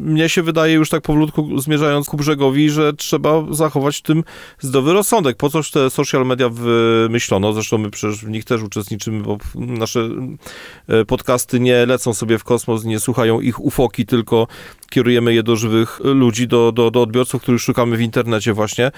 mnie 0.00 0.28
się 0.28 0.42
wydaje 0.42 0.74
już 0.74 0.88
tak 0.88 1.02
powolutku 1.02 1.58
zmierzając 1.60 2.08
ku 2.08 2.16
brzegowi, 2.16 2.70
że 2.70 2.92
trzeba 2.92 3.44
zachować 3.50 3.96
w 3.96 4.02
tym 4.02 4.24
zdrowy 4.60 4.92
rozsądek. 4.92 5.36
Po 5.36 5.50
coś 5.50 5.70
te 5.70 5.90
social 5.90 6.26
media 6.26 6.48
wymyślono? 6.48 7.52
Zresztą 7.52 7.78
my 7.78 7.90
przecież 7.90 8.24
w 8.24 8.28
nich 8.28 8.44
też 8.44 8.62
uczestniczymy, 8.62 9.22
bo 9.22 9.38
nasze 9.54 10.08
e, 10.88 11.04
podcasty 11.04 11.60
nie 11.60 11.86
lecą 11.86 12.14
sobie 12.14 12.38
w 12.38 12.44
kosmos, 12.44 12.84
nie 12.84 12.91
słuchają 13.00 13.40
ich 13.40 13.60
ufoki, 13.60 14.06
tylko 14.06 14.46
kierujemy 14.90 15.34
je 15.34 15.42
do 15.42 15.56
żywych 15.56 16.00
ludzi, 16.04 16.48
do, 16.48 16.72
do, 16.72 16.90
do 16.90 17.02
odbiorców, 17.02 17.42
których 17.42 17.60
szukamy 17.60 17.96
w 17.96 18.00
internecie 18.00 18.52
właśnie. 18.52 18.90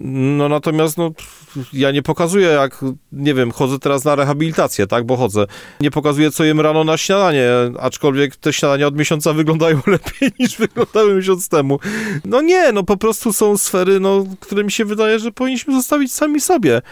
No 0.00 0.48
natomiast 0.48 0.98
no, 0.98 1.10
ja 1.72 1.90
nie 1.90 2.02
pokazuję 2.02 2.48
jak, 2.48 2.84
nie 3.12 3.34
wiem, 3.34 3.50
chodzę 3.50 3.78
teraz 3.78 4.04
na 4.04 4.14
rehabilitację, 4.14 4.86
tak, 4.86 5.06
bo 5.06 5.16
chodzę. 5.16 5.46
Nie 5.80 5.90
pokazuję, 5.90 6.30
co 6.30 6.44
jem 6.44 6.60
rano 6.60 6.84
na 6.84 6.96
śniadanie, 6.96 7.48
aczkolwiek 7.80 8.36
te 8.36 8.52
śniadania 8.52 8.86
od 8.86 8.98
miesiąca 8.98 9.32
wyglądają 9.42 9.80
lepiej 9.86 10.30
niż 10.38 10.56
wyglądały 10.56 11.14
miesiąc 11.14 11.48
temu. 11.48 11.78
No 12.24 12.40
nie, 12.40 12.72
no 12.72 12.82
po 12.82 12.96
prostu 12.96 13.32
są 13.32 13.58
sfery, 13.58 14.00
no, 14.00 14.24
które 14.40 14.64
mi 14.64 14.72
się 14.72 14.84
wydaje, 14.84 15.18
że 15.18 15.32
powinniśmy 15.32 15.74
zostawić 15.74 16.12
sami 16.12 16.40
sobie. 16.40 16.82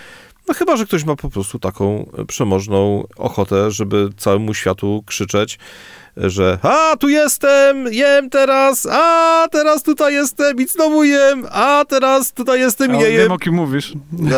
No 0.48 0.54
chyba, 0.54 0.76
że 0.76 0.86
ktoś 0.86 1.04
ma 1.04 1.16
po 1.16 1.30
prostu 1.30 1.58
taką 1.58 2.10
przemożną 2.28 3.06
ochotę, 3.16 3.70
żeby 3.70 4.08
całemu 4.16 4.54
światu 4.54 5.02
krzyczeć, 5.06 5.58
że 6.16 6.58
a, 6.62 6.96
tu 6.96 7.08
jestem, 7.08 7.92
jem 7.92 8.30
teraz, 8.30 8.88
a, 8.92 9.46
teraz 9.50 9.82
tutaj 9.82 10.14
jestem 10.14 10.56
i 10.56 10.66
znowu 10.66 11.04
jem, 11.04 11.46
a, 11.52 11.84
teraz 11.88 12.32
tutaj 12.32 12.60
jestem 12.60 12.94
i 12.94 12.98
nie 12.98 13.04
jem. 13.04 13.22
Wiem, 13.22 13.32
o 13.32 13.38
kim 13.38 13.54
mówisz. 13.54 13.92
No. 14.12 14.36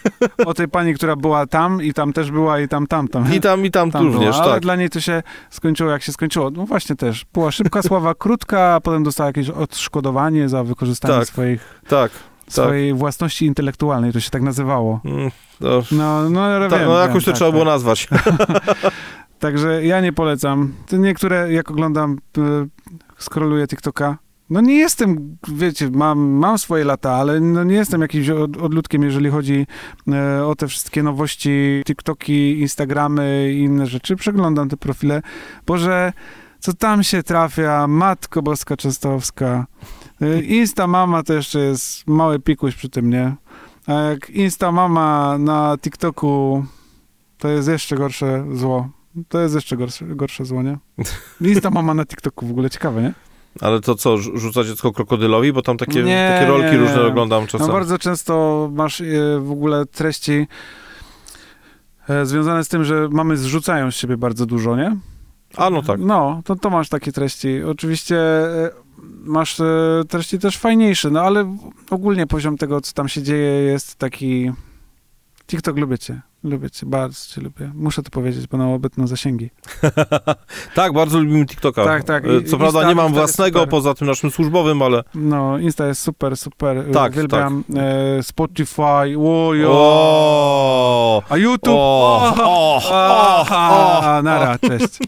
o 0.46 0.54
tej 0.54 0.68
pani, 0.68 0.94
która 0.94 1.16
była 1.16 1.46
tam 1.46 1.82
i 1.82 1.92
tam 1.92 2.12
też 2.12 2.30
była 2.30 2.60
i 2.60 2.68
tam, 2.68 2.86
tam, 2.86 3.08
tam. 3.08 3.34
I 3.34 3.40
tam, 3.40 3.66
i 3.66 3.70
tam, 3.70 3.90
tam 3.90 4.06
również, 4.06 4.34
była, 4.34 4.44
ale 4.44 4.52
tak. 4.52 4.62
dla 4.62 4.76
niej 4.76 4.90
to 4.90 5.00
się 5.00 5.22
skończyło, 5.50 5.90
jak 5.90 6.02
się 6.02 6.12
skończyło. 6.12 6.50
No 6.50 6.66
właśnie 6.66 6.96
też. 6.96 7.24
Była 7.32 7.50
szybka 7.50 7.82
sława, 7.88 8.14
krótka, 8.14 8.74
a 8.74 8.80
potem 8.80 9.02
dostała 9.02 9.26
jakieś 9.26 9.50
odszkodowanie 9.50 10.48
za 10.48 10.64
wykorzystanie 10.64 11.14
tak, 11.14 11.26
swoich... 11.26 11.80
Tak, 11.88 12.12
swojej 12.48 12.94
własności 12.94 13.46
intelektualnej, 13.46 14.12
to 14.12 14.20
się 14.20 14.30
tak 14.30 14.42
nazywało. 14.42 15.00
Mm, 15.04 15.30
to, 15.60 15.82
No, 15.90 16.30
no, 16.30 16.48
ja 16.48 16.68
ta, 16.68 16.78
wiem, 16.78 16.88
no 16.88 16.98
wiem, 16.98 17.08
jakoś 17.08 17.24
to 17.24 17.30
tak, 17.30 17.36
trzeba 17.36 17.50
tak. 17.50 17.54
było 17.54 17.64
nazwać. 17.64 18.08
Także 19.42 19.84
ja 19.86 20.00
nie 20.00 20.12
polecam. 20.12 20.72
Niektóre, 20.92 21.52
jak 21.52 21.70
oglądam, 21.70 22.18
y, 22.38 22.40
scrolluję 23.18 23.66
TikToka, 23.66 24.18
no 24.50 24.60
nie 24.60 24.74
jestem, 24.74 25.36
wiecie, 25.48 25.90
mam, 25.90 26.18
mam 26.18 26.58
swoje 26.58 26.84
lata, 26.84 27.12
ale 27.12 27.40
no 27.40 27.64
nie 27.64 27.74
jestem 27.74 28.00
jakimś 28.00 28.28
od, 28.28 28.56
odludkiem, 28.56 29.02
jeżeli 29.02 29.30
chodzi 29.30 29.66
e, 30.08 30.44
o 30.46 30.54
te 30.54 30.68
wszystkie 30.68 31.02
nowości, 31.02 31.82
TikToki, 31.86 32.60
Instagramy 32.60 33.52
i 33.52 33.58
inne 33.58 33.86
rzeczy. 33.86 34.16
Przeglądam 34.16 34.68
te 34.68 34.76
profile. 34.76 35.22
Boże, 35.66 36.12
co 36.58 36.72
tam 36.72 37.02
się 37.02 37.22
trafia? 37.22 37.86
Matko 37.86 38.42
Boska 38.42 38.76
Częstochowska. 38.76 39.66
E, 40.20 40.42
Insta 40.42 40.86
Mama 40.86 41.22
to 41.22 41.34
jeszcze 41.34 41.58
jest 41.58 42.06
mały 42.06 42.40
pikuś 42.40 42.74
przy 42.74 42.88
tym, 42.88 43.10
nie? 43.10 43.34
A 43.86 43.92
jak 43.92 44.30
Insta 44.30 44.72
Mama 44.72 45.38
na 45.38 45.76
TikToku, 45.80 46.64
to 47.38 47.48
jest 47.48 47.68
jeszcze 47.68 47.96
gorsze 47.96 48.44
zło. 48.52 49.01
To 49.28 49.40
jest 49.40 49.54
jeszcze 49.54 49.76
gorsze, 49.76 50.04
gorsze 50.06 50.44
zło, 50.44 50.62
nie? 50.62 50.78
Insta 51.40 51.70
Mama 51.70 51.94
na 51.94 52.06
TikToku 52.06 52.46
w 52.46 52.50
ogóle 52.50 52.70
ciekawe, 52.70 53.02
nie? 53.02 53.12
Ale 53.60 53.80
to 53.80 53.94
co, 53.94 54.16
rzu- 54.18 54.36
rzuca 54.38 54.64
dziecko 54.64 54.92
krokodylowi? 54.92 55.52
Bo 55.52 55.62
tam 55.62 55.76
takie, 55.76 56.02
Nie, 56.02 56.30
takie 56.34 56.46
rolki 56.48 56.70
nie, 56.70 56.78
różne 56.78 56.96
nie. 56.96 57.02
oglądam 57.02 57.46
czasem. 57.46 57.66
No 57.66 57.72
bardzo 57.72 57.98
często 57.98 58.68
masz 58.74 59.00
e, 59.00 59.04
w 59.40 59.50
ogóle 59.50 59.86
treści 59.86 60.46
e, 62.08 62.26
związane 62.26 62.64
z 62.64 62.68
tym, 62.68 62.84
że 62.84 63.08
mamy 63.12 63.36
zrzucają 63.36 63.90
z 63.90 63.94
siebie 63.96 64.16
bardzo 64.16 64.46
dużo, 64.46 64.76
nie? 64.76 64.96
A 65.56 65.70
no 65.70 65.82
tak. 65.82 66.00
No, 66.00 66.42
to, 66.44 66.56
to 66.56 66.70
masz 66.70 66.88
takie 66.88 67.12
treści. 67.12 67.62
Oczywiście 67.62 68.16
e, 68.18 68.70
masz 69.24 69.56
treści 70.08 70.38
też 70.38 70.58
fajniejsze, 70.58 71.10
no 71.10 71.20
ale 71.20 71.56
ogólnie 71.90 72.26
poziom 72.26 72.56
tego, 72.56 72.80
co 72.80 72.92
tam 72.92 73.08
się 73.08 73.22
dzieje, 73.22 73.62
jest 73.62 73.96
taki... 73.96 74.52
TikTok 75.52 75.78
lubię 75.78 75.98
cię, 75.98 76.20
lubię 76.44 76.70
cię, 76.70 76.86
bardzo 76.86 77.34
cię 77.34 77.40
lubię. 77.40 77.70
Muszę 77.74 78.02
to 78.02 78.10
powiedzieć, 78.10 78.46
bo 78.46 78.56
na 78.58 78.68
obecne 78.68 79.06
zasięgi. 79.06 79.50
tak, 80.74 80.92
bardzo 80.92 81.18
lubimy 81.18 81.46
TikToka. 81.46 81.84
Tak, 81.84 82.04
tak. 82.04 82.24
E, 82.24 82.36
I- 82.38 82.44
Co 82.44 82.56
i 82.56 82.58
prawda 82.58 82.88
nie 82.88 82.94
mam 82.94 83.06
Insta 83.06 83.20
własnego, 83.20 83.66
poza 83.66 83.94
tym 83.94 84.06
naszym 84.06 84.30
służbowym, 84.30 84.82
ale... 84.82 85.02
No, 85.14 85.58
Insta 85.58 85.86
jest 85.86 86.00
super, 86.00 86.36
super. 86.36 86.84
Tak, 86.92 87.12
Uwielbiam 87.12 87.64
e, 87.76 88.22
Spotify, 88.22 89.16
łojo. 89.16 89.68
O, 89.72 91.22
A 91.28 91.36
YouTube? 91.36 91.74
o, 91.76 92.34
o, 92.42 92.80
o, 92.90 93.40
Aha, 93.40 94.18
o, 94.18 94.22
nara, 94.22 94.58
cześć. 94.58 94.98